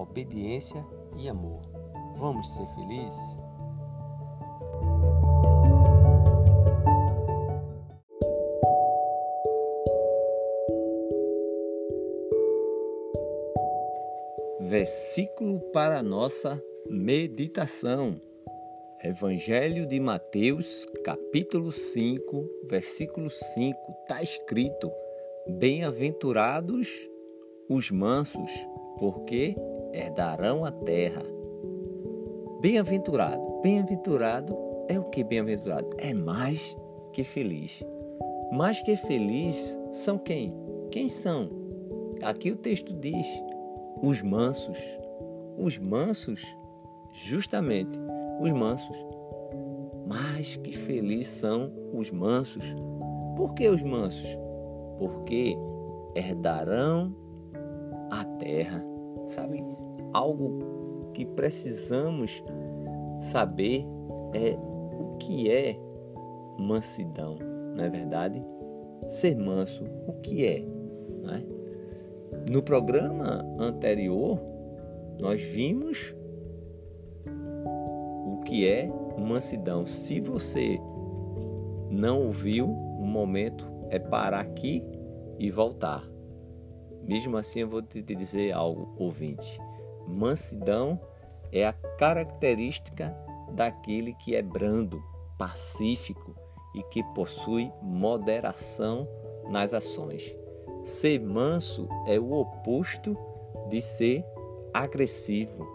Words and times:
obediência 0.00 0.84
e 1.16 1.28
amor. 1.28 1.62
Vamos 2.16 2.48
ser 2.54 2.66
felizes? 2.68 3.40
Versículo 14.60 15.60
para 15.72 16.02
nossa 16.02 16.62
meditação. 16.90 18.20
Evangelho 19.02 19.86
de 19.86 20.00
Mateus, 20.00 20.86
capítulo 21.04 21.70
5, 21.70 22.48
versículo 22.68 23.30
5, 23.30 23.78
está 24.02 24.22
escrito: 24.22 24.90
Bem-aventurados 25.46 26.88
os 27.68 27.90
mansos, 27.90 28.50
porque 28.98 29.54
herdarão 29.96 30.64
a 30.64 30.70
terra. 30.70 31.22
Bem-aventurado. 32.60 33.60
Bem-aventurado 33.62 34.56
é 34.88 34.98
o 34.98 35.04
que 35.04 35.24
bem-aventurado? 35.24 35.88
É 35.98 36.12
mais 36.12 36.76
que 37.12 37.24
feliz. 37.24 37.82
Mais 38.52 38.80
que 38.82 38.96
feliz 38.96 39.78
são 39.92 40.18
quem? 40.18 40.54
Quem 40.90 41.08
são? 41.08 41.48
Aqui 42.22 42.50
o 42.50 42.56
texto 42.56 42.92
diz: 42.94 43.26
os 44.02 44.22
mansos. 44.22 44.78
Os 45.58 45.78
mansos, 45.78 46.42
justamente, 47.12 47.98
os 48.40 48.52
mansos. 48.52 48.96
Mais 50.06 50.56
que 50.56 50.76
felizes 50.76 51.28
são 51.28 51.72
os 51.94 52.10
mansos. 52.10 52.64
Por 53.36 53.54
que 53.54 53.66
os 53.68 53.82
mansos? 53.82 54.38
Porque 54.98 55.56
herdarão 56.14 57.14
a 58.10 58.24
terra. 58.38 58.84
Sabe? 59.26 59.64
Algo 60.16 61.10
que 61.12 61.26
precisamos 61.26 62.42
saber 63.18 63.84
é 64.32 64.56
o 64.98 65.16
que 65.18 65.50
é 65.50 65.78
mansidão, 66.58 67.38
não 67.74 67.84
é 67.84 67.90
verdade? 67.90 68.42
Ser 69.08 69.36
manso, 69.36 69.84
o 70.06 70.14
que 70.14 70.46
é? 70.46 70.58
é? 70.60 72.50
No 72.50 72.62
programa 72.62 73.44
anterior, 73.58 74.40
nós 75.20 75.40
vimos 75.40 76.14
o 77.26 78.40
que 78.44 78.66
é 78.66 78.88
mansidão. 79.18 79.86
Se 79.86 80.20
você 80.20 80.78
não 81.90 82.26
ouviu, 82.26 82.66
o 82.66 83.06
momento 83.06 83.66
é 83.90 83.98
parar 83.98 84.40
aqui 84.40 84.82
e 85.38 85.50
voltar. 85.50 86.02
Mesmo 87.02 87.36
assim, 87.36 87.60
eu 87.60 87.68
vou 87.68 87.82
te 87.82 88.02
dizer 88.02 88.52
algo, 88.52 88.94
ouvinte. 88.98 89.60
Mansidão 90.06 91.00
é 91.52 91.66
a 91.66 91.72
característica 91.72 93.16
daquele 93.52 94.14
que 94.14 94.34
é 94.34 94.42
brando, 94.42 95.02
pacífico 95.38 96.34
e 96.74 96.82
que 96.84 97.02
possui 97.14 97.72
moderação 97.82 99.08
nas 99.48 99.72
ações. 99.72 100.34
Ser 100.82 101.20
manso 101.20 101.88
é 102.06 102.18
o 102.18 102.32
oposto 102.32 103.16
de 103.68 103.80
ser 103.80 104.24
agressivo 104.72 105.66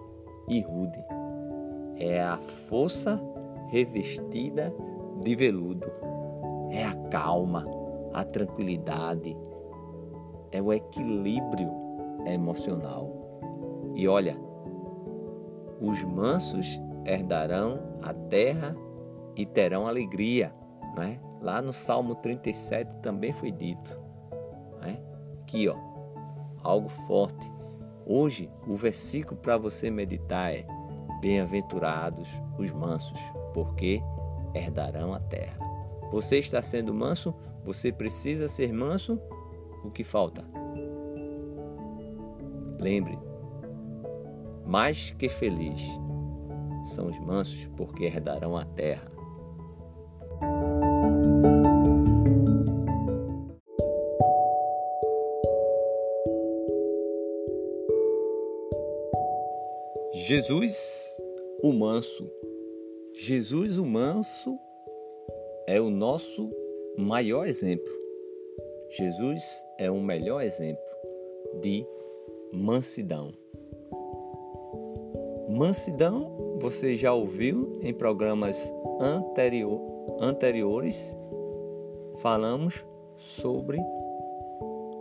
e 0.48 0.62
rude. 0.62 1.04
É 1.98 2.22
a 2.22 2.38
força 2.38 3.20
revestida 3.70 4.74
de 5.22 5.36
veludo. 5.36 5.92
É 6.72 6.86
a 6.86 6.96
calma, 7.10 7.66
a 8.14 8.24
tranquilidade, 8.24 9.36
é 10.52 10.62
o 10.62 10.72
equilíbrio 10.72 11.72
emocional. 12.26 13.21
E 13.96 14.08
olha, 14.08 14.38
os 15.80 16.04
mansos 16.04 16.80
herdarão 17.06 17.80
a 18.02 18.14
terra 18.14 18.76
e 19.36 19.46
terão 19.46 19.88
alegria. 19.88 20.54
Né? 20.96 21.20
Lá 21.42 21.62
no 21.62 21.74
Salmo 21.74 22.16
37 22.16 22.98
também 22.98 23.32
foi 23.32 23.52
dito. 23.52 24.00
Né? 24.80 25.02
Aqui, 25.42 25.68
ó, 25.68 25.76
algo 26.64 26.90
forte. 27.08 27.52
Hoje, 28.06 28.50
o 28.68 28.76
versículo 28.76 29.40
para 29.40 29.58
você 29.58 29.90
meditar 29.90 30.54
é: 30.54 30.66
Bem-aventurados 31.20 32.28
os 32.58 32.72
mansos, 32.72 33.20
porque 33.54 34.02
herdarão 34.54 35.14
a 35.14 35.20
terra. 35.20 35.58
Você 36.12 36.38
está 36.40 36.62
sendo 36.62 36.94
manso? 36.94 37.34
Você 37.64 37.92
precisa 37.92 38.48
ser 38.48 38.74
manso? 38.74 39.20
O 39.84 39.90
que 39.90 40.04
falta? 40.04 40.44
Lembre, 42.80 43.18
mais 44.66 45.12
que 45.12 45.30
feliz 45.30 45.82
são 46.84 47.08
os 47.08 47.20
mansos, 47.20 47.68
porque 47.76 48.06
herdarão 48.06 48.58
a 48.58 48.66
terra. 48.66 49.12
Jesus 60.14 61.22
o 61.62 61.74
manso. 61.74 62.32
Jesus 63.14 63.78
o 63.78 63.86
manso 63.86 64.58
é 65.68 65.80
o 65.80 65.90
nosso 65.90 66.50
maior 66.98 67.48
exemplo. 67.48 67.92
Jesus 68.90 69.44
é 69.78 69.90
o 69.92 70.00
melhor 70.00 70.42
exemplo 70.42 70.84
de 71.62 71.86
mansidão. 72.52 73.41
Mansidão, 75.54 76.56
você 76.62 76.96
já 76.96 77.14
ouviu 77.14 77.78
em 77.82 77.94
programas 77.94 78.74
anterior, 79.02 79.82
anteriores, 80.18 81.14
falamos 82.22 82.86
sobre 83.18 83.78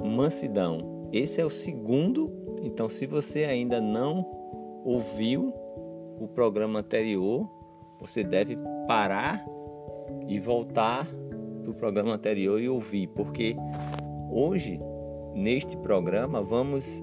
mansidão. 0.05 1.09
Esse 1.13 1.41
é 1.41 1.45
o 1.45 1.51
segundo, 1.51 2.33
então 2.63 2.89
se 2.89 3.07
você 3.07 3.45
ainda 3.45 3.81
não 3.81 4.27
ouviu 4.85 5.55
o 6.19 6.27
programa 6.27 6.81
anterior, 6.81 7.49
você 8.01 8.25
deve 8.25 8.59
parar 8.89 9.47
e 10.27 10.41
voltar 10.41 11.07
para 11.63 11.71
o 11.71 11.75
programa 11.75 12.15
anterior 12.15 12.61
e 12.61 12.69
ouvir, 12.69 13.07
porque 13.15 13.55
hoje 14.33 14.81
neste 15.33 15.77
programa 15.77 16.43
vamos 16.43 17.01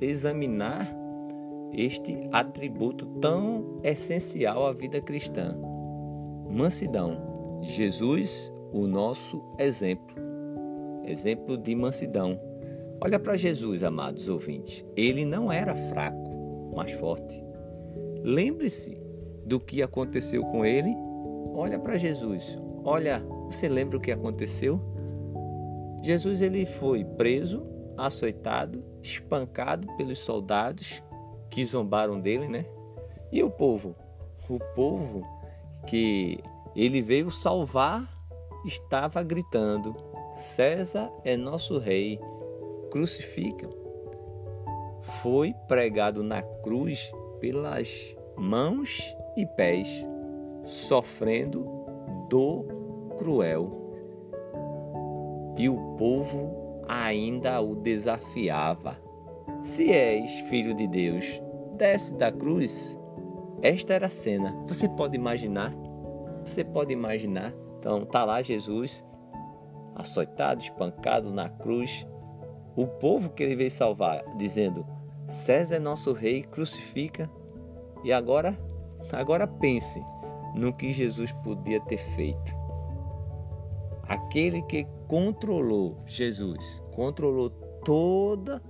examinar 0.00 1.00
este 1.72 2.28
atributo 2.32 3.06
tão 3.20 3.80
essencial 3.82 4.66
à 4.66 4.72
vida 4.72 5.00
cristã: 5.00 5.56
mansidão. 6.48 7.60
Jesus, 7.62 8.50
o 8.72 8.86
nosso 8.86 9.42
exemplo, 9.58 10.16
exemplo 11.04 11.58
de 11.58 11.74
mansidão. 11.74 12.40
Olha 13.02 13.18
para 13.18 13.36
Jesus, 13.36 13.82
amados 13.82 14.28
ouvintes. 14.28 14.84
Ele 14.96 15.24
não 15.24 15.52
era 15.52 15.74
fraco, 15.74 16.70
mas 16.74 16.90
forte. 16.92 17.42
Lembre-se 18.22 19.00
do 19.44 19.58
que 19.58 19.82
aconteceu 19.82 20.42
com 20.44 20.64
ele. 20.64 20.94
Olha 21.54 21.78
para 21.78 21.98
Jesus. 21.98 22.58
Olha, 22.84 23.22
você 23.46 23.68
lembra 23.68 23.98
o 23.98 24.00
que 24.00 24.12
aconteceu? 24.12 24.80
Jesus 26.02 26.40
ele 26.40 26.64
foi 26.64 27.04
preso, 27.04 27.66
açoitado, 27.96 28.82
espancado 29.02 29.86
pelos 29.96 30.18
soldados 30.18 31.02
que 31.50 31.64
zombaram 31.64 32.20
dele, 32.20 32.48
né? 32.48 32.64
E 33.32 33.42
o 33.42 33.50
povo? 33.50 33.94
O 34.48 34.58
povo 34.74 35.22
que 35.86 36.42
ele 36.74 37.00
veio 37.00 37.30
salvar 37.30 38.08
estava 38.64 39.22
gritando: 39.22 39.94
César 40.34 41.10
é 41.24 41.36
nosso 41.36 41.78
rei, 41.78 42.18
crucifica. 42.90 43.68
Foi 45.22 45.54
pregado 45.66 46.22
na 46.22 46.42
cruz 46.42 47.10
pelas 47.40 48.16
mãos 48.36 49.16
e 49.36 49.46
pés, 49.46 50.04
sofrendo 50.64 51.66
dor 52.28 52.66
cruel. 53.18 53.78
E 55.58 55.68
o 55.68 55.96
povo 55.96 56.84
ainda 56.88 57.60
o 57.60 57.74
desafiava. 57.74 58.96
Se 59.62 59.92
és 59.92 60.40
filho 60.48 60.74
de 60.74 60.86
Deus, 60.86 61.40
desce 61.76 62.14
da 62.14 62.32
cruz. 62.32 62.98
Esta 63.60 63.92
era 63.92 64.06
a 64.06 64.10
cena. 64.10 64.56
Você 64.66 64.88
pode 64.88 65.16
imaginar? 65.16 65.74
Você 66.44 66.64
pode 66.64 66.92
imaginar? 66.94 67.52
Então 67.78 68.06
tá 68.06 68.24
lá 68.24 68.40
Jesus, 68.40 69.04
açoitado, 69.94 70.62
espancado 70.62 71.30
na 71.30 71.50
cruz. 71.50 72.06
O 72.74 72.86
povo 72.86 73.30
que 73.30 73.42
ele 73.42 73.54
veio 73.54 73.70
salvar, 73.70 74.24
dizendo: 74.38 74.86
César 75.28 75.76
é 75.76 75.78
nosso 75.78 76.12
rei, 76.14 76.42
crucifica. 76.42 77.30
E 78.02 78.12
agora, 78.14 78.58
agora 79.12 79.46
pense 79.46 80.02
no 80.54 80.72
que 80.72 80.90
Jesus 80.90 81.32
podia 81.32 81.80
ter 81.82 81.98
feito. 81.98 82.58
Aquele 84.08 84.62
que 84.62 84.86
controlou 85.06 85.98
Jesus, 86.06 86.82
controlou 86.94 87.50
toda 87.84 88.69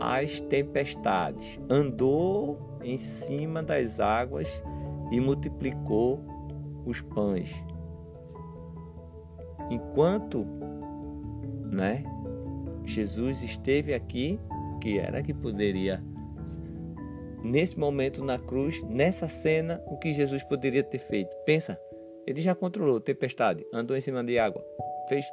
as 0.00 0.40
tempestades, 0.40 1.60
andou 1.68 2.78
em 2.82 2.96
cima 2.96 3.62
das 3.62 4.00
águas 4.00 4.62
e 5.10 5.20
multiplicou 5.20 6.24
os 6.84 7.00
pães. 7.00 7.64
Enquanto, 9.70 10.46
né, 11.70 12.04
Jesus 12.84 13.42
esteve 13.42 13.92
aqui, 13.92 14.38
que 14.80 14.98
era 14.98 15.22
que 15.22 15.34
poderia 15.34 16.02
nesse 17.42 17.78
momento 17.78 18.24
na 18.24 18.38
cruz, 18.38 18.82
nessa 18.84 19.28
cena, 19.28 19.82
o 19.86 19.96
que 19.96 20.12
Jesus 20.12 20.42
poderia 20.42 20.82
ter 20.82 20.98
feito? 20.98 21.36
Pensa, 21.44 21.78
ele 22.26 22.40
já 22.40 22.54
controlou 22.54 23.00
tempestade, 23.00 23.64
andou 23.72 23.96
em 23.96 24.00
cima 24.00 24.22
de 24.24 24.38
água, 24.38 24.64
fez, 25.08 25.24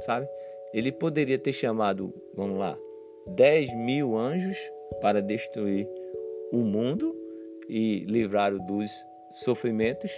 sabe? 0.00 0.28
Ele 0.72 0.92
poderia 0.92 1.38
ter 1.38 1.52
chamado, 1.52 2.14
vamos 2.34 2.58
lá, 2.58 2.78
10 3.26 3.74
mil 3.74 4.16
anjos 4.16 4.56
para 5.00 5.22
destruir 5.22 5.88
o 6.52 6.58
mundo 6.58 7.16
e 7.68 8.04
livrar-o 8.04 8.58
dos 8.58 8.90
sofrimentos? 9.30 10.10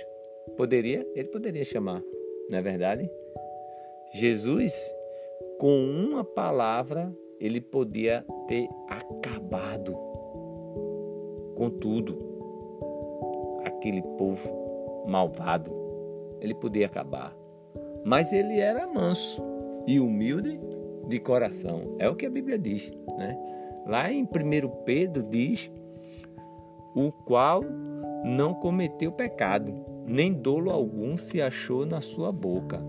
Poderia? 0.56 1.06
Ele 1.15 1.29
poderia 1.29 1.65
chamar, 1.65 2.03
não 2.51 2.59
é 2.59 2.62
verdade? 2.62 3.11
Jesus, 4.12 4.75
com 5.59 5.85
uma 5.85 6.25
palavra, 6.25 7.12
ele 7.41 7.61
podia 7.61 8.25
ter 8.47 8.69
acabado 8.89 9.93
com 11.55 11.71
tudo. 11.71 12.19
Aquele 13.65 14.03
povo 14.17 15.05
malvado, 15.06 15.73
ele 16.41 16.55
podia 16.55 16.87
acabar. 16.87 17.37
Mas 18.05 18.33
ele 18.33 18.61
era 18.61 18.87
manso 18.87 19.43
e 19.87 19.99
humilde 19.99 20.61
de 21.09 21.19
coração. 21.21 21.97
É 21.99 22.09
o 22.09 22.15
que 22.15 22.27
a 22.27 22.31
Bíblia 22.31 22.59
diz, 22.59 22.93
né? 23.17 23.37
Lá 23.87 24.11
em 24.11 24.23
1 24.23 24.27
Pedro 24.85 25.23
diz: 25.23 25.71
o 26.95 27.11
qual 27.11 27.62
não 28.25 28.55
cometeu 28.55 29.12
pecado, 29.12 29.75
nem 30.06 30.33
dolo 30.33 30.71
algum 30.71 31.17
se 31.17 31.43
achou 31.43 31.85
na 31.85 32.01
sua 32.01 32.33
boca. 32.33 32.81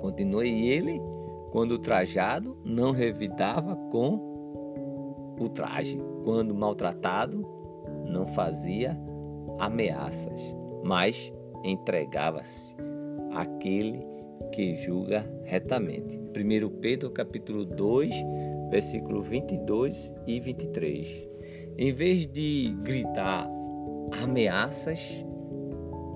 Continue 0.00 0.68
ele, 0.68 1.00
quando 1.50 1.78
trajado, 1.78 2.56
não 2.64 2.92
revidava 2.92 3.74
com 3.90 5.34
o 5.40 5.48
traje, 5.48 6.00
quando 6.24 6.54
maltratado, 6.54 7.44
não 8.06 8.26
fazia 8.26 8.98
ameaças, 9.58 10.56
mas 10.84 11.32
entregava-se 11.64 12.76
àquele 13.32 13.98
que 13.98 14.27
julga 14.76 15.24
retamente. 15.44 16.18
1 16.18 16.80
Pedro 16.80 17.10
capítulo 17.10 17.64
2, 17.64 18.12
versículo 18.70 19.22
22 19.22 20.14
e 20.26 20.40
23. 20.40 21.28
Em 21.78 21.92
vez 21.92 22.26
de 22.26 22.74
gritar 22.82 23.48
ameaças, 24.12 25.24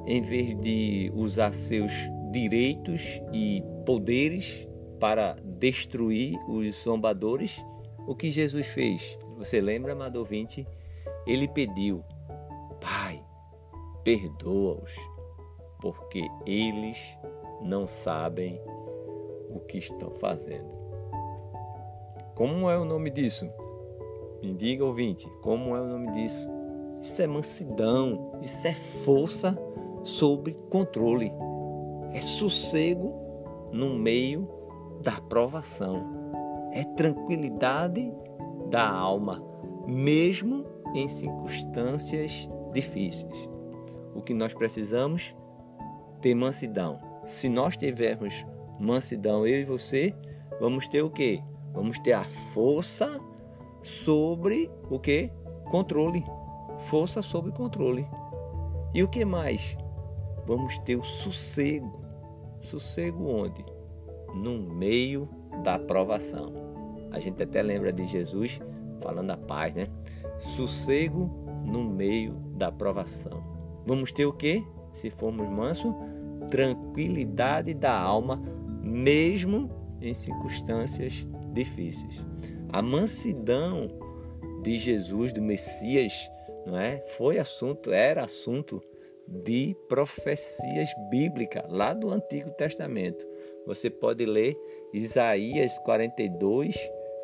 em 0.07 0.21
vez 0.21 0.59
de 0.61 1.13
usar 1.15 1.55
seus 1.55 1.93
direitos 2.33 3.21
e 3.33 3.63
poderes 3.87 4.69
para 4.99 5.37
destruir 5.45 6.37
os 6.49 6.83
zombadores, 6.83 7.65
o 8.07 8.15
que 8.15 8.31
Jesus 8.31 8.67
fez? 8.67 9.19
Você 9.37 9.61
lembra, 9.61 9.93
amado 9.93 10.17
ouvinte? 10.17 10.67
Ele 11.27 11.47
pediu: 11.47 12.03
Pai, 12.81 13.23
perdoa-os, 14.03 14.93
porque 15.81 16.27
eles 16.47 17.17
não 17.63 17.87
sabem 17.87 18.61
o 19.49 19.61
que 19.61 19.79
estão 19.79 20.11
fazendo. 20.11 20.71
Como 22.35 22.69
é 22.69 22.79
o 22.79 22.85
nome 22.85 23.11
disso? 23.11 23.49
Me 24.43 24.53
diga, 24.55 24.85
ouvinte, 24.85 25.29
como 25.43 25.77
é 25.77 25.81
o 25.81 25.87
nome 25.87 26.11
disso? 26.13 26.49
Isso 27.01 27.23
é 27.23 27.27
mansidão, 27.27 28.33
isso 28.41 28.67
é 28.67 28.75
força 28.75 29.57
sobre 30.03 30.55
controle, 30.71 31.33
é 32.13 32.21
sossego 32.21 33.13
no 33.73 33.95
meio 33.95 34.49
da 35.01 35.21
provação, 35.21 36.05
é 36.73 36.85
tranquilidade 36.85 38.13
da 38.71 38.89
alma, 38.89 39.43
mesmo 39.87 40.65
em 40.95 41.07
circunstâncias 41.09 42.49
difíceis. 42.73 43.49
O 44.15 44.23
que 44.23 44.35
nós 44.35 44.55
precisamos? 44.55 45.35
Ter 46.21 46.35
mansidão 46.35 47.12
se 47.25 47.49
nós 47.49 47.77
tivermos 47.77 48.45
mansidão, 48.79 49.47
eu 49.47 49.61
e 49.61 49.65
você, 49.65 50.15
vamos 50.61 50.89
ter 50.89 51.03
o 51.03 51.11
quê? 51.11 51.43
Vamos 51.73 51.99
ter 51.99 52.13
a 52.13 52.25
força 52.53 53.21
sobre 53.83 54.71
o 54.91 54.99
que? 54.99 55.31
Controle. 55.71 56.25
Força 56.91 57.23
sobre 57.23 57.53
controle. 57.53 58.07
E 58.95 59.03
o 59.03 59.09
que 59.09 59.25
mais? 59.25 59.77
Vamos 60.47 60.79
ter 60.81 60.97
o 60.97 61.05
sossego. 61.05 62.03
Sossego 62.61 63.27
onde? 63.29 63.65
No 64.35 64.59
meio 64.59 65.29
da 65.63 65.79
provação. 65.79 66.53
A 67.11 67.19
gente 67.19 67.43
até 67.43 67.63
lembra 67.63 67.93
de 67.93 68.05
Jesus 68.05 68.61
falando 69.01 69.31
a 69.31 69.37
paz, 69.37 69.75
né? 69.75 69.89
Sossego 70.39 71.31
no 71.65 71.85
meio 71.85 72.33
da 72.57 72.71
provação. 72.71 73.43
Vamos 73.87 74.13
ter 74.13 74.27
o 74.27 74.33
que? 74.33 74.65
Se 74.93 75.11
formos 75.11 75.49
mansos, 75.49 75.95
tranquilidade 76.53 77.73
da 77.73 77.99
alma, 77.99 78.37
mesmo 78.83 79.71
em 80.03 80.13
circunstâncias 80.13 81.27
difíceis. 81.51 82.23
A 82.69 82.83
mansidão 82.83 83.89
de 84.63 84.75
Jesus, 84.79 85.33
do 85.33 85.41
Messias, 85.41 86.13
não 86.67 86.79
é? 86.79 87.03
Foi 87.17 87.39
assunto, 87.39 87.91
era 87.91 88.25
assunto 88.25 88.83
de 89.27 89.75
profecias 89.89 90.91
bíblicas 91.09 91.65
lá 91.71 91.95
do 91.95 92.11
Antigo 92.11 92.51
Testamento. 92.51 93.27
Você 93.67 93.89
pode 93.89 94.27
ler 94.27 94.55
Isaías 94.93 95.79
42, 95.79 96.77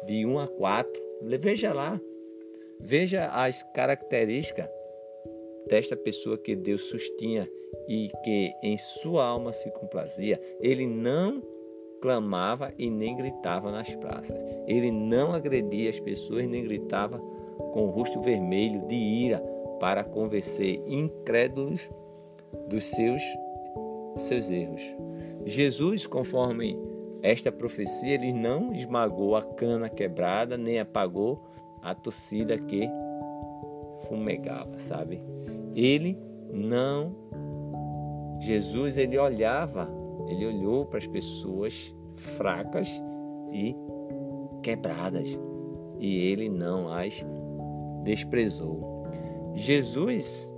de 0.06 0.25
1 0.25 0.38
a 0.38 0.49
4. 0.49 0.90
Veja 1.38 1.75
lá, 1.75 2.00
veja 2.80 3.26
as 3.26 3.62
características 3.75 4.70
desta 5.69 5.97
pessoa 5.97 6.39
que 6.39 6.57
Deus 6.57 6.83
sustinha 6.83 7.49
e 7.89 8.11
que 8.25 8.53
em 8.63 8.77
sua 8.77 9.25
alma 9.25 9.53
se 9.53 9.71
complazia. 9.71 10.41
Ele 10.61 10.87
não 10.87 11.43
clamava 12.01 12.73
e 12.79 12.89
nem 12.91 13.17
gritava 13.17 13.71
nas 13.71 13.95
praças. 13.97 14.37
Ele 14.67 14.91
não 14.91 15.33
agredia 15.33 15.91
as 15.91 16.01
pessoas 16.01 16.47
nem 16.47 16.65
gritava 16.65 17.19
com 17.73 17.87
o 17.87 17.91
rosto 17.91 18.21
vermelho 18.21 18.87
de 18.87 18.95
ira 18.95 19.39
para 19.81 20.05
convencer 20.05 20.81
incrédulos 20.87 21.89
dos 22.69 22.85
seus 22.85 23.23
seus 24.17 24.51
erros. 24.51 24.83
Jesus, 25.45 26.07
conforme 26.07 26.77
esta 27.23 27.53
profecia, 27.53 28.15
ele 28.15 28.33
não 28.33 28.73
esmagou 28.75 29.37
a 29.37 29.43
cana 29.43 29.89
quebrada 29.89 30.57
nem 30.57 30.81
apagou 30.81 31.45
a 31.83 31.95
torcida 31.95 32.59
que 32.59 32.89
fumegava, 34.09 34.79
sabe? 34.79 35.23
Ele 35.78 36.18
não 36.52 37.14
Jesus 38.40 38.97
ele 38.97 39.18
olhava, 39.18 39.88
ele 40.28 40.47
olhou 40.47 40.87
para 40.87 40.99
as 40.99 41.06
pessoas 41.06 41.94
fracas 42.14 42.88
e 43.52 43.75
quebradas 44.62 45.38
e 45.99 46.18
ele 46.18 46.49
não 46.49 46.92
as 46.92 47.25
desprezou. 48.02 49.04
Jesus, 49.54 50.50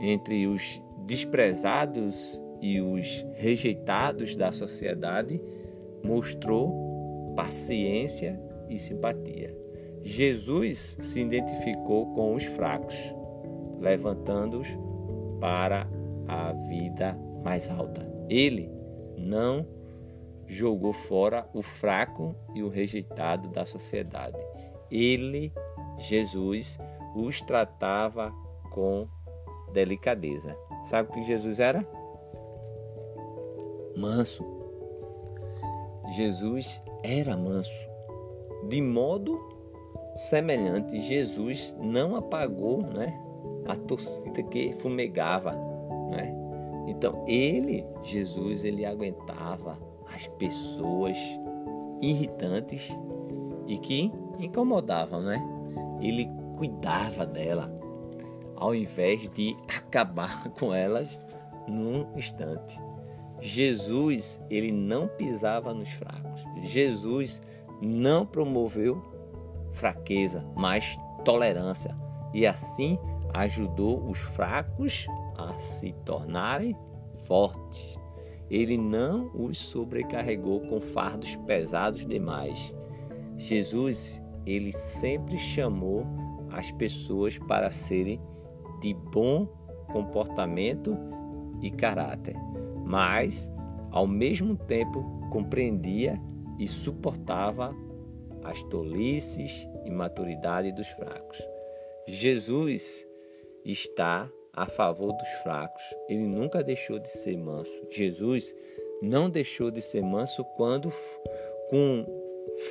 entre 0.00 0.46
os 0.46 0.82
desprezados 1.04 2.42
e 2.60 2.80
os 2.80 3.24
rejeitados 3.34 4.36
da 4.36 4.50
sociedade, 4.52 5.40
mostrou 6.04 7.32
paciência 7.36 8.40
e 8.68 8.78
simpatia. 8.78 9.56
Jesus 10.02 10.96
se 11.00 11.20
identificou 11.20 12.06
com 12.14 12.34
os 12.34 12.44
fracos, 12.44 12.96
levantando-os 13.80 14.68
para 15.40 15.88
a 16.26 16.52
vida 16.52 17.16
mais 17.42 17.70
alta. 17.70 18.06
Ele 18.28 18.70
não 19.16 19.66
jogou 20.46 20.92
fora 20.92 21.48
o 21.52 21.62
fraco 21.62 22.34
e 22.54 22.62
o 22.62 22.68
rejeitado 22.68 23.48
da 23.48 23.64
sociedade. 23.64 24.38
Ele, 24.90 25.52
Jesus, 25.98 26.78
os 27.14 27.42
tratava 27.42 28.32
com 28.72 29.06
delicadeza. 29.72 30.56
Sabe 30.84 31.10
o 31.10 31.12
que 31.12 31.22
Jesus 31.22 31.60
era? 31.60 31.86
Manso. 33.96 34.44
Jesus 36.14 36.82
era 37.02 37.36
manso. 37.36 37.88
De 38.68 38.80
modo 38.80 39.38
semelhante, 40.16 41.00
Jesus 41.00 41.76
não 41.78 42.16
apagou 42.16 42.82
né, 42.82 43.18
a 43.68 43.76
torcida 43.76 44.42
que 44.42 44.72
fumegava. 44.72 45.52
Né? 46.10 46.34
Então, 46.88 47.24
ele, 47.28 47.84
Jesus, 48.02 48.64
ele 48.64 48.86
aguentava 48.86 49.78
as 50.12 50.26
pessoas 50.26 51.16
irritantes 52.00 52.96
e 53.66 53.78
que 53.78 54.10
incomodavam, 54.38 55.20
né? 55.20 55.38
Ele 56.00 56.30
cuidava 56.56 57.26
dela, 57.26 57.70
ao 58.56 58.74
invés 58.74 59.28
de 59.30 59.54
acabar 59.68 60.48
com 60.58 60.72
elas 60.72 61.18
num 61.68 62.06
instante. 62.16 62.80
Jesus, 63.40 64.42
ele 64.48 64.72
não 64.72 65.06
pisava 65.06 65.74
nos 65.74 65.90
fracos. 65.90 66.42
Jesus 66.62 67.42
não 67.80 68.26
promoveu 68.26 69.00
fraqueza, 69.72 70.44
mas 70.56 70.98
tolerância. 71.24 71.94
E 72.34 72.46
assim 72.46 72.98
ajudou 73.38 74.02
os 74.08 74.18
fracos 74.18 75.06
a 75.36 75.52
se 75.54 75.92
tornarem 76.04 76.76
fortes. 77.24 77.98
Ele 78.50 78.76
não 78.76 79.30
os 79.34 79.58
sobrecarregou 79.58 80.60
com 80.62 80.80
fardos 80.80 81.36
pesados 81.36 82.04
demais. 82.04 82.74
Jesus, 83.36 84.22
ele 84.44 84.72
sempre 84.72 85.38
chamou 85.38 86.04
as 86.50 86.72
pessoas 86.72 87.38
para 87.38 87.70
serem 87.70 88.20
de 88.80 88.92
bom 88.94 89.46
comportamento 89.92 90.96
e 91.62 91.70
caráter, 91.70 92.34
mas 92.84 93.52
ao 93.90 94.06
mesmo 94.06 94.56
tempo 94.56 95.02
compreendia 95.30 96.20
e 96.58 96.66
suportava 96.66 97.74
as 98.42 98.62
tolices 98.64 99.68
e 99.84 99.90
maturidade 99.90 100.72
dos 100.72 100.88
fracos. 100.88 101.38
Jesus 102.06 103.07
está 103.70 104.30
a 104.52 104.66
favor 104.66 105.12
dos 105.12 105.28
fracos. 105.42 105.82
Ele 106.08 106.26
nunca 106.26 106.62
deixou 106.62 106.98
de 106.98 107.08
ser 107.08 107.36
manso. 107.36 107.70
Jesus 107.90 108.54
não 109.00 109.30
deixou 109.30 109.70
de 109.70 109.80
ser 109.80 110.02
manso 110.02 110.44
quando, 110.56 110.92
com 111.70 112.04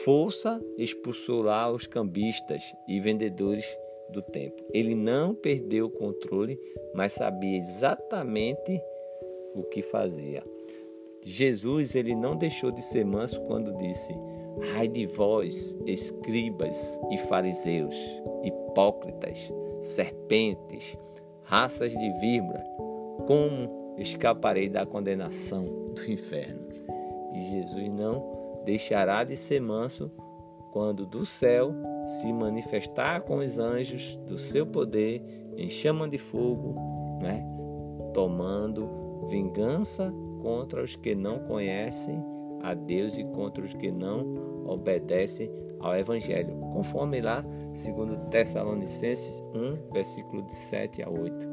força, 0.03 0.61
expulsou 0.77 1.43
lá 1.43 1.71
os 1.71 1.87
cambistas 1.87 2.63
e 2.87 2.99
vendedores 2.99 3.65
do 4.09 4.21
templo. 4.21 4.65
Ele 4.73 4.95
não 4.95 5.33
perdeu 5.33 5.85
o 5.85 5.91
controle, 5.91 6.59
mas 6.93 7.13
sabia 7.13 7.57
exatamente 7.57 8.81
o 9.53 9.63
que 9.63 9.81
fazia. 9.81 10.43
Jesus 11.21 11.95
ele 11.95 12.15
não 12.15 12.35
deixou 12.35 12.71
de 12.71 12.81
ser 12.81 13.05
manso 13.05 13.41
quando 13.41 13.77
disse: 13.77 14.13
Ai 14.75 14.87
de 14.87 15.05
vós, 15.05 15.77
escribas 15.85 16.99
e 17.11 17.17
fariseus, 17.17 17.95
hipócritas, 18.43 19.51
serpentes, 19.81 20.97
raças 21.43 21.91
de 21.91 22.11
víbora, 22.19 22.63
como 23.25 23.95
escaparei 23.97 24.69
da 24.69 24.85
condenação 24.85 25.65
do 25.93 26.11
inferno? 26.11 26.67
E 27.33 27.41
Jesus 27.41 27.89
não 27.89 28.61
deixará 28.65 29.23
de 29.23 29.35
ser 29.35 29.61
manso 29.61 30.11
quando 30.71 31.05
do 31.05 31.25
céu 31.25 31.73
se 32.05 32.31
manifestar 32.31 33.21
com 33.21 33.37
os 33.37 33.57
anjos 33.57 34.15
do 34.27 34.37
seu 34.37 34.65
poder 34.65 35.21
em 35.55 35.69
chama 35.69 36.07
de 36.07 36.17
fogo, 36.17 36.75
né? 37.21 37.43
tomando 38.13 39.27
vingança 39.27 40.13
contra 40.41 40.83
os 40.83 40.95
que 40.95 41.15
não 41.15 41.39
conhecem 41.39 42.23
a 42.61 42.73
Deus 42.73 43.17
e 43.17 43.23
contra 43.23 43.63
os 43.63 43.73
que 43.73 43.91
não 43.91 44.65
obedecem 44.65 45.51
ao 45.79 45.95
Evangelho, 45.95 46.53
conforme 46.73 47.21
lá, 47.21 47.45
segundo 47.73 48.17
Tessalonicenses 48.29 49.43
1, 49.53 49.91
versículo 49.93 50.41
de 50.43 50.53
7 50.53 51.03
a 51.03 51.09
8. 51.09 51.47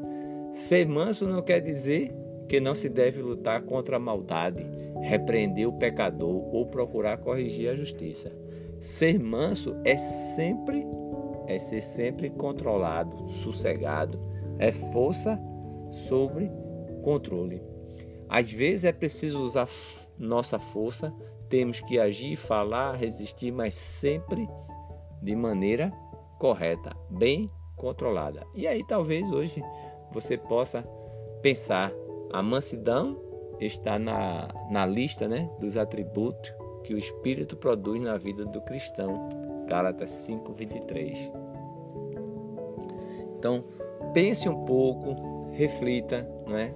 Ser 0.53 0.87
manso 0.87 1.27
não 1.27 1.41
quer 1.41 1.59
dizer 1.59 2.13
que 2.47 2.59
não 2.59 2.75
se 2.75 2.89
deve 2.89 3.21
lutar 3.21 3.63
contra 3.63 3.97
a 3.97 3.99
maldade, 3.99 4.65
repreender 5.01 5.67
o 5.67 5.73
pecador 5.73 6.53
ou 6.53 6.65
procurar 6.67 7.17
corrigir 7.17 7.69
a 7.69 7.75
justiça. 7.75 8.31
Ser 8.79 9.19
manso 9.19 9.75
é 9.83 9.97
sempre 9.97 10.85
é 11.47 11.59
ser 11.59 11.81
sempre 11.81 12.29
controlado, 12.29 13.29
sossegado, 13.29 14.19
é 14.57 14.71
força 14.71 15.39
sobre 15.91 16.51
controle. 17.03 17.61
Às 18.27 18.51
vezes 18.51 18.85
é 18.85 18.91
preciso 18.91 19.43
usar 19.43 19.69
nossa 20.17 20.57
força, 20.57 21.13
temos 21.49 21.81
que 21.81 21.99
agir, 21.99 22.35
falar, 22.35 22.95
resistir, 22.95 23.51
mas 23.51 23.75
sempre 23.75 24.47
de 25.21 25.35
maneira 25.35 25.91
correta, 26.39 26.95
bem 27.09 27.49
controlada. 27.75 28.45
E 28.53 28.67
aí 28.67 28.85
talvez 28.85 29.29
hoje 29.31 29.63
você 30.11 30.37
possa 30.37 30.83
pensar, 31.41 31.91
a 32.31 32.41
mansidão 32.41 33.21
está 33.59 33.97
na, 33.97 34.47
na 34.69 34.85
lista 34.85 35.27
né, 35.27 35.49
dos 35.59 35.77
atributos 35.77 36.53
que 36.83 36.93
o 36.93 36.97
Espírito 36.97 37.57
produz 37.57 38.01
na 38.01 38.17
vida 38.17 38.45
do 38.45 38.61
cristão. 38.61 39.29
Gálatas 39.67 40.11
5, 40.11 40.53
23. 40.53 41.31
Então, 43.37 43.63
pense 44.13 44.47
um 44.47 44.65
pouco, 44.65 45.49
reflita, 45.51 46.27
não 46.45 46.57
é? 46.57 46.73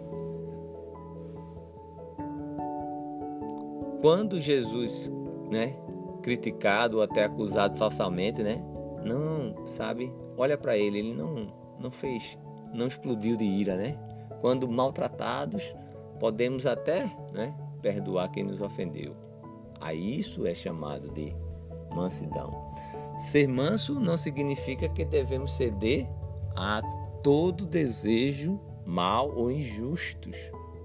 Quando 4.02 4.40
Jesus, 4.40 5.12
né, 5.50 5.76
criticado 6.24 6.98
ou 6.98 7.04
até 7.04 7.26
acusado 7.26 7.78
falsamente, 7.78 8.42
né, 8.42 8.64
não, 9.04 9.66
sabe, 9.68 10.14
olha 10.38 10.58
para 10.58 10.78
ele, 10.78 11.00
ele 11.00 11.14
não, 11.14 11.54
não 11.80 11.92
fez, 11.92 12.38
não 12.74 12.88
explodiu 12.88 13.36
de 13.36 13.44
ira, 13.44 13.76
né? 13.76 13.98
Quando 14.42 14.70
maltratados, 14.70 15.76
podemos 16.20 16.66
até, 16.66 17.12
né, 17.34 17.54
perdoar 17.82 18.30
quem 18.32 18.44
nos 18.44 18.62
ofendeu. 18.62 19.16
A 19.82 19.94
isso 19.94 20.46
é 20.46 20.54
chamado 20.54 21.10
de 21.12 21.34
mansidão. 21.94 22.74
Ser 23.18 23.48
manso 23.48 24.00
não 24.00 24.16
significa 24.16 24.88
que 24.88 25.04
devemos 25.04 25.54
ceder 25.54 26.08
a 26.56 26.82
todo 27.22 27.66
desejo 27.66 28.60
mal 28.86 29.30
ou 29.36 29.52
injustos 29.52 30.38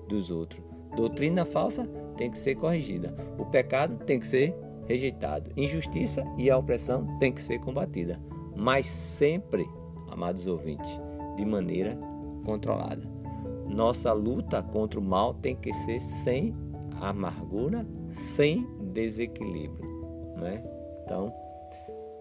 dos 0.09 0.31
outros. 0.31 0.74
Doutrina 0.97 1.45
falsa 1.45 1.87
tem 2.17 2.31
que 2.31 2.39
ser 2.39 2.55
corrigida. 2.55 3.15
O 3.39 3.45
pecado 3.45 3.97
tem 4.05 4.21
que 4.21 4.27
ser 4.27 4.55
rejeitado. 4.87 5.51
Injustiça 5.57 6.25
e 6.39 6.51
a 6.51 6.59
opressão 6.59 7.19
tem 7.19 7.33
que 7.33 7.43
ser 7.43 7.59
combatida, 7.61 8.21
mas 8.57 8.87
sempre, 8.87 9.67
amados 10.09 10.47
ouvintes, 10.47 11.01
de 11.37 11.45
maneira 11.45 11.99
controlada. 12.45 13.03
Nossa 13.67 14.13
luta 14.13 14.63
contra 14.63 15.01
o 15.01 15.03
mal 15.03 15.35
tem 15.35 15.57
que 15.57 15.73
ser 15.73 15.99
sem 15.99 16.55
amargura, 17.01 17.87
sem 18.11 18.67
desequilíbrio, 18.93 19.85
né? 20.37 20.63
Então, 21.03 21.33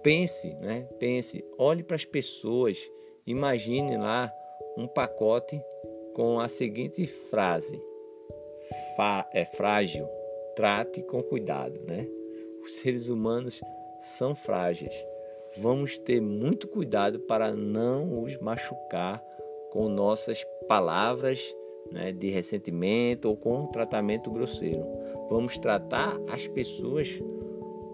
pense, 0.02 0.54
né? 0.56 0.88
Pense, 1.00 1.44
olhe 1.58 1.84
para 1.84 1.96
as 1.96 2.06
pessoas, 2.06 2.80
imagine 3.28 3.98
lá 3.98 4.32
um 4.78 4.88
pacote 4.88 5.62
com 6.16 6.40
a 6.40 6.48
seguinte 6.48 7.06
frase: 7.06 7.80
é 9.32 9.46
frágil, 9.46 10.08
trate 10.56 11.02
com 11.04 11.22
cuidado, 11.24 11.80
né? 11.88 12.08
Os 12.64 12.76
seres 12.76 13.10
humanos 13.10 13.62
são 14.00 14.36
frágeis. 14.36 14.94
Vamos 15.58 15.98
ter 16.00 16.22
muito 16.22 16.68
cuidado 16.68 17.20
para 17.22 17.54
não 17.54 18.22
os 18.24 18.38
machucar 18.40 19.24
com 19.72 19.90
nossas 19.90 20.44
palavras 20.68 21.54
né, 21.92 22.12
de 22.12 22.30
ressentimento 22.30 23.30
ou 23.30 23.38
com 23.38 23.62
um 23.62 23.68
tratamento 23.68 24.32
grosseiro. 24.32 24.86
Vamos 25.30 25.58
tratar 25.58 26.20
as 26.28 26.48
pessoas 26.48 27.22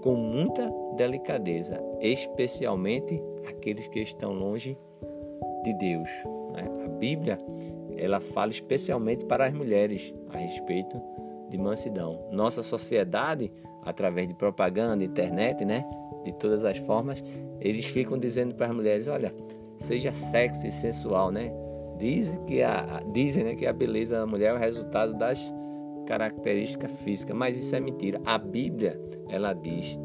com 0.01 0.15
muita 0.15 0.71
delicadeza, 0.95 1.81
especialmente 1.99 3.21
aqueles 3.47 3.87
que 3.87 3.99
estão 3.99 4.33
longe 4.33 4.77
de 5.63 5.73
Deus. 5.73 6.09
Né? 6.53 6.63
A 6.85 6.87
Bíblia 6.87 7.37
ela 7.99 8.19
fala 8.19 8.51
especialmente 8.51 9.25
para 9.25 9.45
as 9.45 9.53
mulheres 9.53 10.13
a 10.29 10.37
respeito 10.37 10.99
de 11.49 11.57
mansidão. 11.57 12.27
Nossa 12.31 12.63
sociedade, 12.63 13.51
através 13.83 14.27
de 14.27 14.33
propaganda, 14.33 15.03
internet, 15.03 15.65
né, 15.65 15.85
de 16.23 16.33
todas 16.33 16.63
as 16.63 16.77
formas, 16.77 17.23
eles 17.59 17.85
ficam 17.85 18.17
dizendo 18.17 18.55
para 18.55 18.67
as 18.67 18.75
mulheres, 18.75 19.07
olha, 19.07 19.33
seja 19.77 20.13
sexy 20.13 20.67
e 20.67 20.71
sensual, 20.71 21.31
né? 21.31 21.51
Dizem 21.97 22.43
que 22.45 22.61
a, 22.61 23.01
dizem 23.11 23.43
né, 23.43 23.55
que 23.55 23.65
a 23.65 23.73
beleza 23.73 24.17
da 24.17 24.25
mulher 24.25 24.51
é 24.51 24.53
o 24.53 24.57
resultado 24.57 25.17
das 25.17 25.53
características 26.05 26.91
físicas, 27.03 27.35
mas 27.35 27.57
isso 27.57 27.75
é 27.75 27.79
mentira. 27.79 28.21
A 28.25 28.37
Bíblia, 28.37 28.99
ela 29.27 29.53
diz, 29.53 29.97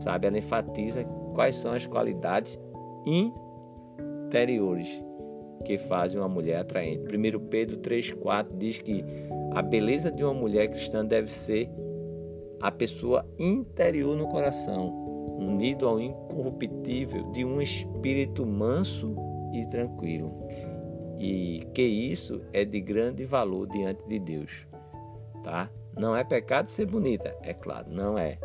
sabe, 0.00 0.26
ela 0.26 0.38
enfatiza 0.38 1.04
quais 1.34 1.56
são 1.56 1.72
as 1.72 1.86
qualidades 1.86 2.58
interiores 3.04 5.05
que 5.66 5.76
fazem 5.76 6.18
uma 6.20 6.28
mulher 6.28 6.60
atraente. 6.60 7.04
1 7.04 7.40
Pedro 7.48 7.78
3,4 7.78 8.56
diz 8.56 8.80
que 8.80 9.04
a 9.52 9.60
beleza 9.60 10.12
de 10.12 10.22
uma 10.22 10.32
mulher 10.32 10.68
cristã 10.68 11.04
deve 11.04 11.30
ser 11.30 11.68
a 12.60 12.70
pessoa 12.70 13.26
interior 13.38 14.16
no 14.16 14.28
coração, 14.28 14.88
unido 15.38 15.86
ao 15.86 16.00
incorruptível 16.00 17.30
de 17.32 17.44
um 17.44 17.60
espírito 17.60 18.46
manso 18.46 19.14
e 19.52 19.66
tranquilo 19.66 20.32
e 21.18 21.66
que 21.74 21.82
isso 21.82 22.42
é 22.52 22.64
de 22.64 22.80
grande 22.80 23.24
valor 23.24 23.66
diante 23.68 24.06
de 24.06 24.18
Deus, 24.18 24.66
tá? 25.42 25.70
Não 25.96 26.14
é 26.14 26.22
pecado 26.22 26.68
ser 26.68 26.86
bonita, 26.86 27.34
é 27.42 27.54
claro, 27.54 27.90
não 27.90 28.18
é. 28.18 28.38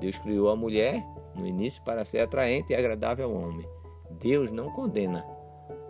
Deus 0.00 0.18
criou 0.18 0.50
a 0.50 0.56
mulher 0.56 1.02
no 1.34 1.46
início 1.46 1.82
para 1.84 2.04
ser 2.04 2.20
atraente 2.20 2.72
e 2.72 2.76
agradável 2.76 3.26
ao 3.26 3.34
homem. 3.34 3.66
Deus 4.20 4.50
não 4.50 4.70
condena 4.70 5.24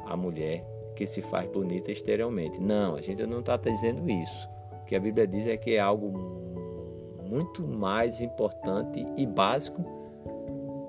a 0.04 0.16
mulher 0.16 0.64
que 0.96 1.06
se 1.06 1.22
faz 1.22 1.48
bonita 1.48 1.92
exteriormente. 1.92 2.60
Não, 2.60 2.96
a 2.96 3.00
gente 3.00 3.24
não 3.26 3.40
está 3.40 3.56
dizendo 3.56 4.10
isso. 4.10 4.48
O 4.82 4.84
que 4.86 4.96
a 4.96 5.00
Bíblia 5.00 5.26
diz 5.26 5.46
é 5.46 5.56
que 5.56 5.74
é 5.74 5.78
algo 5.78 6.10
muito 7.22 7.66
mais 7.66 8.20
importante 8.20 9.04
e 9.16 9.26
básico 9.26 9.84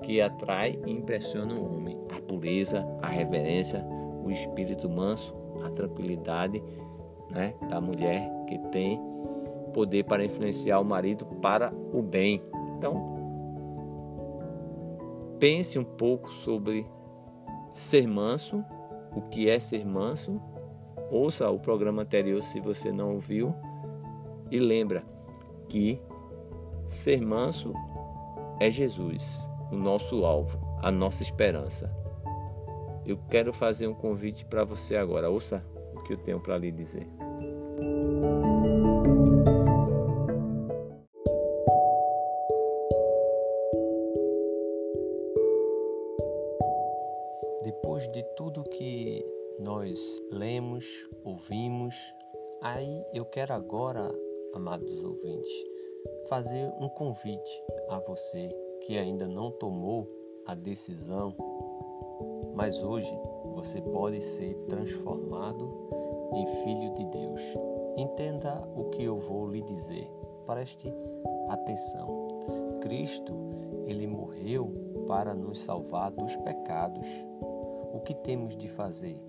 que 0.02 0.20
atrai 0.20 0.78
e 0.86 0.90
impressiona 0.90 1.54
o 1.54 1.76
homem: 1.76 1.96
a 2.16 2.20
pureza, 2.20 2.84
a 3.02 3.08
reverência, 3.08 3.84
o 4.24 4.30
espírito 4.30 4.88
manso, 4.88 5.34
a 5.64 5.70
tranquilidade 5.70 6.62
né, 7.30 7.54
da 7.68 7.80
mulher 7.80 8.28
que 8.46 8.58
tem 8.70 8.98
poder 9.72 10.04
para 10.04 10.24
influenciar 10.24 10.80
o 10.80 10.84
marido 10.84 11.26
para 11.42 11.72
o 11.92 12.00
bem. 12.00 12.42
Então, 12.76 13.16
pense 15.38 15.78
um 15.78 15.84
pouco 15.84 16.32
sobre 16.32 16.86
ser 17.70 18.06
manso, 18.06 18.64
o 19.18 19.22
que 19.22 19.50
é 19.50 19.58
ser 19.58 19.84
manso. 19.84 20.40
Ouça 21.10 21.50
o 21.50 21.58
programa 21.58 22.02
anterior 22.02 22.40
se 22.40 22.60
você 22.60 22.92
não 22.92 23.14
ouviu 23.14 23.52
e 24.50 24.58
lembra 24.58 25.02
que 25.68 26.00
ser 26.86 27.20
manso 27.20 27.72
é 28.60 28.70
Jesus, 28.70 29.50
o 29.72 29.76
nosso 29.76 30.24
alvo, 30.24 30.58
a 30.80 30.90
nossa 30.90 31.22
esperança. 31.22 31.92
Eu 33.04 33.18
quero 33.28 33.52
fazer 33.52 33.88
um 33.88 33.94
convite 33.94 34.44
para 34.44 34.64
você 34.64 34.96
agora. 34.96 35.30
Ouça 35.30 35.64
o 35.94 36.02
que 36.02 36.12
eu 36.12 36.16
tenho 36.18 36.38
para 36.38 36.58
lhe 36.58 36.70
dizer. 36.70 37.08
Aí 52.88 53.04
eu 53.12 53.24
quero 53.26 53.52
agora, 53.52 54.10
amados 54.54 55.02
ouvintes, 55.04 55.52
fazer 56.28 56.72
um 56.80 56.88
convite 56.88 57.62
a 57.88 57.98
você 57.98 58.48
que 58.86 58.96
ainda 58.96 59.26
não 59.26 59.50
tomou 59.50 60.08
a 60.46 60.54
decisão 60.54 61.34
mas 62.54 62.82
hoje 62.82 63.16
você 63.54 63.80
pode 63.80 64.20
ser 64.20 64.52
transformado 64.68 65.70
em 66.34 66.44
filho 66.64 66.92
de 66.94 67.04
Deus. 67.04 67.40
Entenda 67.96 68.66
o 68.74 68.90
que 68.90 69.04
eu 69.04 69.16
vou 69.16 69.48
lhe 69.48 69.62
dizer. 69.62 70.10
Preste 70.44 70.92
atenção. 71.48 72.26
Cristo, 72.80 73.32
ele 73.86 74.08
morreu 74.08 74.72
para 75.06 75.34
nos 75.34 75.60
salvar 75.60 76.10
dos 76.10 76.34
pecados. 76.38 77.06
O 77.92 78.00
que 78.00 78.12
temos 78.12 78.56
de 78.56 78.66
fazer 78.68 79.22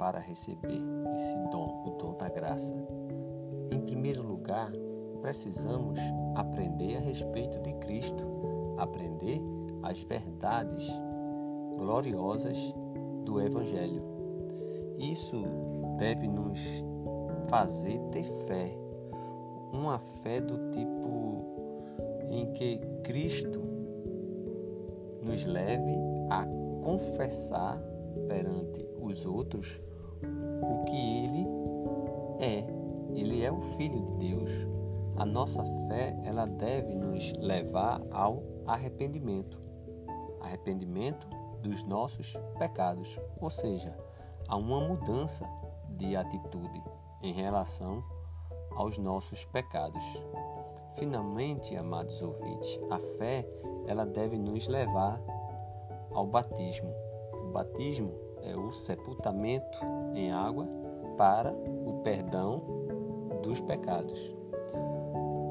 para 0.00 0.18
receber 0.18 0.82
esse 1.14 1.36
dom, 1.50 1.84
o 1.86 1.90
dom 1.90 2.16
da 2.16 2.30
graça? 2.30 2.74
Em 3.70 3.78
primeiro 3.82 4.22
lugar, 4.22 4.72
precisamos 5.20 6.00
aprender 6.34 6.96
a 6.96 7.00
respeito 7.00 7.60
de 7.60 7.74
Cristo, 7.74 8.24
aprender 8.78 9.38
as 9.82 10.00
verdades 10.00 10.88
gloriosas 11.76 12.56
do 13.26 13.42
Evangelho. 13.42 14.00
Isso 14.96 15.44
deve 15.98 16.26
nos 16.26 16.58
fazer 17.50 18.00
ter 18.10 18.24
fé, 18.46 18.74
uma 19.70 19.98
fé 20.22 20.40
do 20.40 20.70
tipo 20.70 21.44
em 22.30 22.50
que 22.54 22.78
Cristo 23.04 23.60
nos 25.20 25.44
leve 25.44 25.94
a 26.30 26.46
confessar 26.82 27.78
perante 28.26 28.86
os 28.98 29.26
outros 29.26 29.80
que 30.84 31.24
Ele 31.24 31.46
é. 32.38 32.64
Ele 33.14 33.44
é 33.44 33.50
o 33.50 33.60
Filho 33.76 34.00
de 34.00 34.12
Deus. 34.14 34.50
A 35.16 35.26
nossa 35.26 35.62
fé 35.88 36.16
ela 36.24 36.44
deve 36.44 36.94
nos 36.94 37.32
levar 37.34 38.00
ao 38.10 38.42
arrependimento. 38.66 39.60
Arrependimento 40.40 41.28
dos 41.62 41.84
nossos 41.84 42.34
pecados, 42.58 43.18
ou 43.38 43.50
seja, 43.50 43.94
há 44.48 44.56
uma 44.56 44.80
mudança 44.80 45.46
de 45.90 46.16
atitude 46.16 46.82
em 47.22 47.32
relação 47.32 48.02
aos 48.74 48.96
nossos 48.96 49.44
pecados. 49.46 50.04
Finalmente, 50.98 51.76
amados 51.76 52.22
ouvintes, 52.22 52.80
a 52.90 52.98
fé 53.18 53.46
ela 53.86 54.06
deve 54.06 54.38
nos 54.38 54.66
levar 54.66 55.20
ao 56.12 56.26
batismo. 56.26 56.92
O 57.34 57.52
batismo 57.52 58.12
é 58.42 58.56
o 58.56 58.72
sepultamento 58.72 59.78
em 60.14 60.32
água 60.32 60.66
para 61.16 61.52
o 61.52 62.00
perdão 62.02 62.62
dos 63.42 63.60
pecados. 63.60 64.36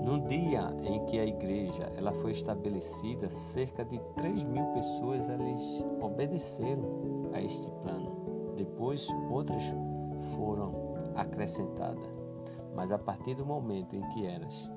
No 0.03 0.21
dia 0.27 0.75
em 0.83 1.05
que 1.05 1.19
a 1.19 1.25
igreja 1.25 1.91
ela 1.95 2.11
foi 2.13 2.31
estabelecida, 2.31 3.29
cerca 3.29 3.85
de 3.85 3.99
3 4.15 4.43
mil 4.43 4.65
pessoas 4.73 5.29
eles 5.29 5.85
obedeceram 6.01 7.29
a 7.33 7.41
este 7.41 7.69
plano. 7.83 8.53
Depois, 8.55 9.07
outras 9.29 9.63
foram 10.35 10.71
acrescentadas. 11.15 12.09
Mas 12.75 12.91
a 12.91 12.97
partir 12.97 13.35
do 13.35 13.45
momento 13.45 13.95
em 13.95 14.01
que 14.09 14.25
elas 14.25 14.71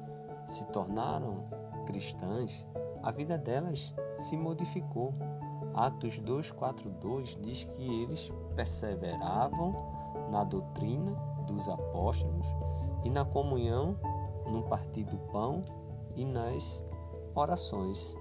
se 0.47 0.67
tornaram 0.67 1.45
cristãs, 1.87 2.67
a 3.03 3.11
vida 3.11 3.39
delas 3.39 3.95
se 4.17 4.37
modificou. 4.37 5.15
Atos 5.75 6.19
2:42 6.19 7.39
diz 7.41 7.65
que 7.65 8.03
eles 8.03 8.31
perseveravam 8.55 9.75
na 10.31 10.45
doutrina 10.45 11.13
dos 11.47 11.69
apóstolos 11.69 12.47
e 13.05 13.11
na 13.11 13.25
comunhão, 13.25 13.97
no 14.47 14.63
partir 14.65 15.05
do 15.05 15.17
pão 15.31 15.65
e 16.15 16.25
nas 16.25 16.85
orações. 17.35 18.17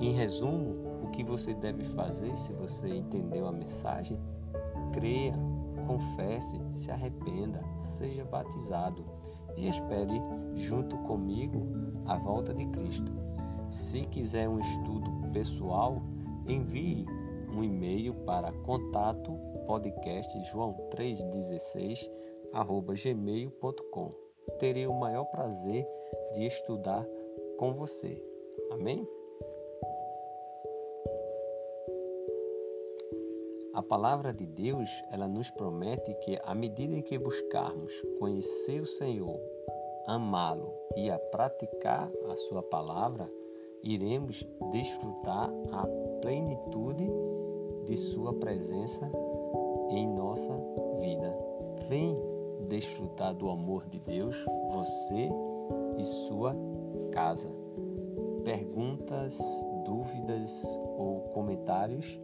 Em 0.00 0.12
resumo, 0.12 1.04
o 1.04 1.10
que 1.10 1.22
você 1.22 1.54
deve 1.54 1.84
fazer 1.84 2.36
se 2.36 2.52
você 2.52 2.88
entendeu 2.88 3.46
a 3.46 3.52
mensagem? 3.52 4.18
Creia, 4.92 5.34
confesse, 5.86 6.60
se 6.72 6.90
arrependa, 6.90 7.62
seja 7.80 8.24
batizado 8.24 9.04
e 9.56 9.68
espere 9.68 10.20
junto 10.54 10.96
comigo 10.98 11.66
a 12.06 12.16
volta 12.16 12.52
de 12.52 12.66
Cristo. 12.66 13.12
Se 13.68 14.02
quiser 14.06 14.48
um 14.48 14.58
estudo 14.58 15.10
pessoal, 15.32 16.02
envie 16.48 17.04
um 17.50 17.62
e-mail 17.62 18.14
para 18.24 18.52
contato 18.52 19.32
podcast 19.66 20.44
joão 20.50 20.74
316 20.90 22.10
gmail.com. 23.02 24.14
Terei 24.58 24.86
o 24.86 24.94
maior 24.94 25.24
prazer 25.26 25.86
de 26.34 26.46
estudar 26.46 27.06
com 27.58 27.74
você. 27.74 28.22
Amém? 28.70 29.06
A 33.74 33.82
palavra 33.82 34.32
de 34.32 34.46
Deus, 34.46 34.88
ela 35.12 35.28
nos 35.28 35.50
promete 35.50 36.14
que 36.24 36.38
à 36.44 36.54
medida 36.54 36.94
em 36.94 37.02
que 37.02 37.18
buscarmos 37.18 37.92
conhecer 38.18 38.80
o 38.80 38.86
Senhor, 38.86 39.38
amá-lo 40.06 40.72
e 40.96 41.10
a 41.10 41.18
praticar 41.18 42.10
a 42.30 42.36
sua 42.36 42.62
palavra, 42.62 43.30
iremos 43.86 44.44
desfrutar 44.72 45.48
a 45.72 45.86
plenitude 46.20 47.08
de 47.86 47.96
sua 47.96 48.34
presença 48.34 49.10
em 49.90 50.08
nossa 50.08 50.52
vida. 50.98 51.32
Vem 51.88 52.18
desfrutar 52.68 53.32
do 53.32 53.48
amor 53.48 53.86
de 53.86 54.00
Deus, 54.00 54.44
você 54.70 55.30
e 55.96 56.04
sua 56.04 56.56
casa. 57.12 57.48
Perguntas, 58.44 59.38
dúvidas 59.84 60.64
ou 60.98 61.20
comentários? 61.32 62.20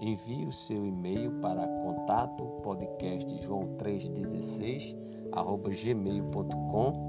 Envie 0.00 0.44
o 0.44 0.52
seu 0.52 0.86
e-mail 0.86 1.32
para 1.40 1.66
contato 1.66 2.44
podcast 2.62 3.42
joão 3.42 3.76
316 3.78 4.94
gmail.com. 5.84 7.07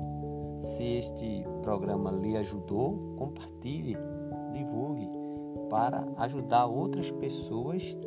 Se 0.59 0.83
este 0.83 1.45
programa 1.61 2.11
lhe 2.11 2.35
ajudou, 2.37 3.15
compartilhe, 3.17 3.97
divulgue 4.51 5.09
para 5.69 6.05
ajudar 6.17 6.65
outras 6.65 7.09
pessoas 7.11 7.97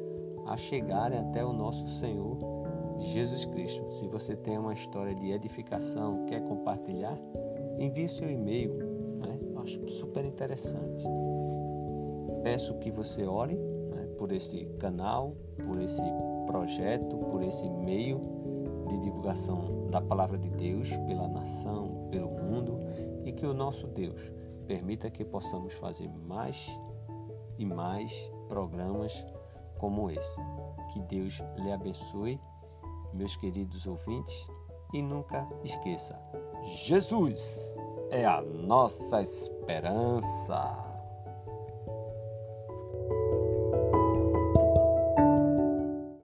a 0.46 0.56
chegarem 0.56 1.18
até 1.18 1.44
o 1.44 1.52
nosso 1.52 1.86
Senhor 1.86 2.38
Jesus 2.98 3.44
Cristo. 3.46 3.88
Se 3.90 4.06
você 4.06 4.36
tem 4.36 4.58
uma 4.58 4.74
história 4.74 5.14
de 5.14 5.30
edificação, 5.30 6.24
quer 6.26 6.42
compartilhar, 6.42 7.18
envie 7.78 8.08
seu 8.08 8.30
e-mail. 8.30 8.72
Né? 9.18 9.38
Acho 9.56 9.88
super 9.88 10.24
interessante. 10.24 11.04
Peço 12.42 12.74
que 12.78 12.90
você 12.90 13.24
ore 13.24 13.54
né, 13.54 14.06
por 14.18 14.32
esse 14.32 14.64
canal, 14.78 15.34
por 15.64 15.80
esse 15.80 16.02
projeto, 16.46 17.16
por 17.18 17.42
esse 17.42 17.68
meio 17.70 18.20
de 18.88 18.98
divulgação 18.98 19.81
da 19.92 20.00
palavra 20.00 20.38
de 20.38 20.48
Deus 20.48 20.88
pela 21.06 21.28
nação, 21.28 22.08
pelo 22.10 22.30
mundo 22.30 22.78
e 23.26 23.32
que 23.32 23.44
o 23.44 23.52
nosso 23.52 23.86
Deus 23.86 24.32
permita 24.66 25.10
que 25.10 25.22
possamos 25.22 25.74
fazer 25.74 26.08
mais 26.08 26.66
e 27.58 27.66
mais 27.66 28.32
programas 28.48 29.24
como 29.78 30.10
esse. 30.10 30.40
Que 30.92 31.00
Deus 31.00 31.42
lhe 31.58 31.70
abençoe, 31.70 32.40
meus 33.12 33.36
queridos 33.36 33.86
ouvintes, 33.86 34.50
e 34.94 35.02
nunca 35.02 35.46
esqueça: 35.62 36.18
Jesus 36.62 37.76
é 38.10 38.24
a 38.24 38.40
nossa 38.40 39.20
esperança. 39.20 40.91